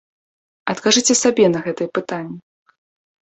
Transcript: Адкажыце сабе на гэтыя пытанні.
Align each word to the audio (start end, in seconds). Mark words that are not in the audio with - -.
Адкажыце 0.73 1.13
сабе 1.23 1.45
на 1.53 1.59
гэтыя 1.65 1.89
пытанні. 1.97 2.39